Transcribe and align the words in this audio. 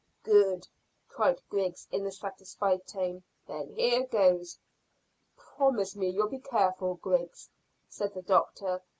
"Good," 0.23 0.67
cried 1.07 1.43
Griggs, 1.47 1.87
in 1.91 2.07
a 2.07 2.11
satisfied 2.11 2.87
tone. 2.87 3.21
"Then 3.45 3.75
here 3.75 4.03
goes." 4.03 4.57
"Promise 5.37 5.95
me 5.95 6.09
you'll 6.09 6.27
be 6.27 6.39
careful, 6.39 6.95
Griggs," 6.95 7.51
said 7.87 8.15
the 8.15 8.23
doctor. 8.23 8.81